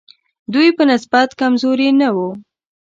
[0.53, 2.29] دوی په نسبت کمزوري نه وو.